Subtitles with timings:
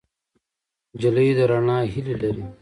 [0.93, 2.43] نجلۍ د رڼا هیلې لري.